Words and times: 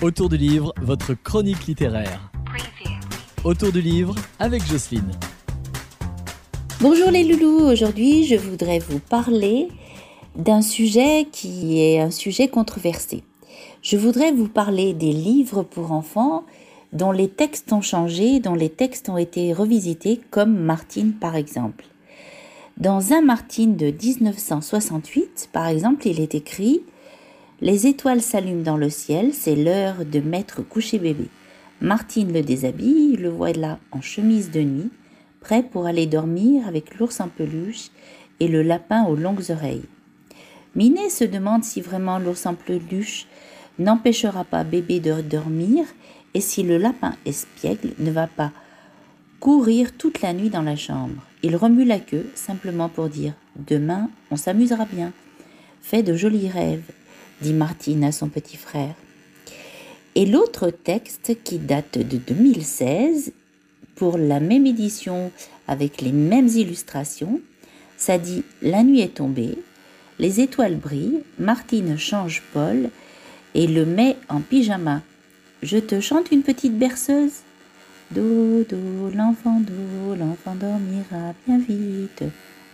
Autour 0.00 0.28
du 0.28 0.36
livre, 0.36 0.72
votre 0.80 1.12
chronique 1.14 1.66
littéraire. 1.66 2.30
Autour 3.42 3.72
du 3.72 3.80
livre 3.80 4.14
avec 4.38 4.64
Jocelyne. 4.64 5.10
Bonjour 6.80 7.10
les 7.10 7.24
loulous, 7.24 7.64
aujourd'hui 7.66 8.22
je 8.22 8.36
voudrais 8.36 8.78
vous 8.78 9.00
parler 9.00 9.66
d'un 10.36 10.62
sujet 10.62 11.26
qui 11.32 11.80
est 11.80 11.98
un 11.98 12.12
sujet 12.12 12.46
controversé. 12.46 13.24
Je 13.82 13.96
voudrais 13.96 14.30
vous 14.30 14.46
parler 14.46 14.94
des 14.94 15.10
livres 15.12 15.64
pour 15.64 15.90
enfants 15.90 16.44
dont 16.92 17.10
les 17.10 17.28
textes 17.28 17.72
ont 17.72 17.82
changé, 17.82 18.38
dont 18.38 18.54
les 18.54 18.70
textes 18.70 19.08
ont 19.08 19.18
été 19.18 19.52
revisités, 19.52 20.20
comme 20.30 20.56
Martine 20.56 21.12
par 21.12 21.34
exemple. 21.34 21.84
Dans 22.76 23.12
un 23.12 23.20
Martine 23.20 23.74
de 23.74 23.86
1968, 23.86 25.48
par 25.52 25.66
exemple, 25.66 26.06
il 26.06 26.20
est 26.20 26.36
écrit 26.36 26.82
Les 27.60 27.88
étoiles 27.88 28.22
s'allument 28.22 28.62
dans 28.62 28.76
le 28.76 28.88
ciel, 28.88 29.34
c'est 29.34 29.56
l'heure 29.56 30.04
de 30.04 30.20
mettre 30.20 30.62
coucher 30.62 31.00
bébé. 31.00 31.28
Martine 31.80 32.32
le 32.32 32.42
déshabille, 32.42 33.16
le 33.16 33.30
voilà 33.30 33.80
en 33.90 34.00
chemise 34.00 34.52
de 34.52 34.60
nuit, 34.60 34.90
prêt 35.40 35.64
pour 35.64 35.86
aller 35.86 36.06
dormir 36.06 36.68
avec 36.68 36.96
l'ours 36.96 37.20
en 37.20 37.26
peluche 37.26 37.88
et 38.38 38.46
le 38.46 38.62
lapin 38.62 39.06
aux 39.06 39.16
longues 39.16 39.50
oreilles. 39.50 39.86
Minet 40.76 41.10
se 41.10 41.24
demande 41.24 41.64
si 41.64 41.80
vraiment 41.80 42.20
l'ours 42.20 42.46
en 42.46 42.54
peluche 42.54 43.26
n'empêchera 43.80 44.44
pas 44.44 44.62
bébé 44.62 45.00
de 45.00 45.20
dormir 45.20 45.84
et 46.34 46.40
si 46.40 46.62
le 46.62 46.78
lapin 46.78 47.16
espiègle 47.26 47.90
ne 47.98 48.12
va 48.12 48.28
pas 48.28 48.52
courir 49.40 49.96
toute 49.96 50.20
la 50.20 50.32
nuit 50.32 50.50
dans 50.50 50.62
la 50.62 50.76
chambre. 50.76 51.24
Il 51.42 51.56
remue 51.56 51.84
la 51.84 51.98
queue 51.98 52.30
simplement 52.36 52.88
pour 52.88 53.08
dire 53.08 53.34
Demain, 53.56 54.10
on 54.30 54.36
s'amusera 54.36 54.84
bien. 54.84 55.12
Fais 55.80 56.04
de 56.04 56.14
jolis 56.14 56.48
rêves, 56.48 56.90
dit 57.40 57.52
Martine 57.52 58.04
à 58.04 58.12
son 58.12 58.28
petit 58.28 58.56
frère. 58.56 58.94
Et 60.14 60.26
l'autre 60.26 60.70
texte 60.70 61.36
qui 61.44 61.58
date 61.58 61.98
de 61.98 62.16
2016, 62.16 63.32
pour 63.94 64.18
la 64.18 64.40
même 64.40 64.66
édition 64.66 65.32
avec 65.66 66.00
les 66.00 66.12
mêmes 66.12 66.48
illustrations, 66.48 67.40
ça 67.96 68.18
dit 68.18 68.44
La 68.62 68.82
nuit 68.82 69.00
est 69.00 69.14
tombée, 69.14 69.58
les 70.18 70.40
étoiles 70.40 70.76
brillent, 70.76 71.22
Martine 71.38 71.96
change 71.98 72.42
Paul 72.52 72.90
et 73.54 73.66
le 73.66 73.86
met 73.86 74.16
en 74.28 74.40
pyjama. 74.40 75.02
Je 75.62 75.78
te 75.78 76.00
chante 76.00 76.30
une 76.30 76.42
petite 76.42 76.78
berceuse 76.78 77.42
Dodo, 78.10 79.10
l'enfant 79.14 79.60
l'enfant 80.18 80.54
dormira 80.54 81.34
bien 81.46 81.58
vite. 81.58 82.24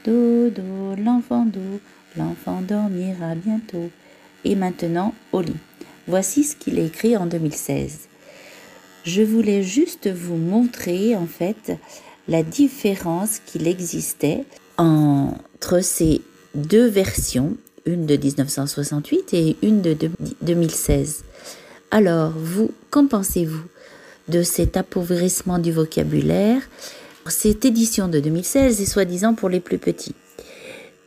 Dodo, 0.04 0.94
l'enfant 0.96 1.46
l'enfant 2.16 2.60
dormira 2.62 3.34
bientôt. 3.34 3.90
Et 4.44 4.54
maintenant, 4.54 5.14
au 5.32 5.40
lit. 5.40 5.56
Voici 6.06 6.44
ce 6.44 6.56
qu'il 6.56 6.78
a 6.78 6.82
écrit 6.82 7.16
en 7.16 7.26
2016. 7.26 8.08
Je 9.04 9.22
voulais 9.22 9.62
juste 9.62 10.10
vous 10.10 10.36
montrer 10.36 11.16
en 11.16 11.26
fait 11.26 11.72
la 12.28 12.42
différence 12.42 13.38
qu'il 13.46 13.68
existait 13.68 14.44
entre 14.76 15.80
ces 15.80 16.20
deux 16.54 16.86
versions, 16.86 17.56
une 17.86 18.06
de 18.06 18.16
1968 18.16 19.34
et 19.34 19.56
une 19.62 19.82
de 19.82 19.96
2016. 20.42 21.24
Alors, 21.90 22.32
vous, 22.36 22.70
qu'en 22.90 23.06
pensez-vous 23.06 23.64
de 24.28 24.42
cet 24.42 24.76
appauvrissement 24.76 25.58
du 25.58 25.72
vocabulaire. 25.72 26.62
Cette 27.26 27.64
édition 27.64 28.08
de 28.08 28.20
2016 28.20 28.80
est 28.80 28.86
soi-disant 28.86 29.34
pour 29.34 29.48
les 29.48 29.60
plus 29.60 29.78
petits? 29.78 30.14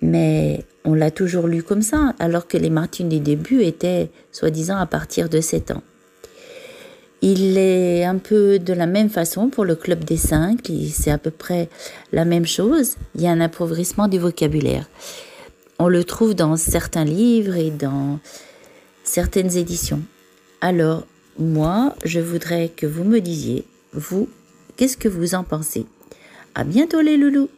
Mais 0.02 0.64
on 0.86 0.94
l'a 0.94 1.12
toujours 1.12 1.48
lu 1.48 1.64
comme 1.64 1.82
ça, 1.82 2.14
alors 2.20 2.48
que 2.48 2.58
les 2.58 2.70
Martines 2.70 3.10
du 3.10 3.20
début 3.20 3.62
étaient 3.62 4.10
soi-disant 4.32 4.78
à 4.78 4.86
partir 4.86 5.30
de 5.30 5.42
7 5.42 5.72
ans. 5.72 5.84
Il 7.22 7.58
est 7.58 8.06
un 8.06 8.18
peu 8.18 8.60
de 8.60 8.74
la 8.74 8.86
même 8.86 9.10
façon 9.10 9.50
pour 9.50 9.66
le 9.66 9.76
Club 9.76 10.04
des 10.04 10.18
Cinq, 10.18 10.72
c'est 10.92 11.10
à 11.10 11.18
peu 11.18 11.32
près 11.32 11.68
la 12.12 12.26
même 12.26 12.46
chose. 12.46 12.96
Il 13.16 13.22
y 13.22 13.28
a 13.28 13.32
un 13.32 13.42
appauvrissement 13.42 14.08
du 14.08 14.20
vocabulaire. 14.20 14.88
On 15.80 15.88
le 15.88 16.04
trouve 16.04 16.36
dans 16.36 16.56
certains 16.58 17.06
livres 17.06 17.56
et 17.56 17.72
dans 17.72 18.20
certaines 19.04 19.58
éditions. 19.58 20.02
Alors, 20.62 21.08
moi, 21.40 21.96
je 22.06 22.20
voudrais 22.20 22.70
que 22.70 22.86
vous 22.86 23.04
me 23.04 23.20
disiez, 23.20 23.66
vous, 23.94 24.30
qu'est-ce 24.76 24.98
que 24.98 25.10
vous 25.10 25.34
en 25.34 25.44
pensez? 25.44 25.86
À 26.54 26.64
bientôt 26.64 27.02
les 27.02 27.18
loulous 27.18 27.50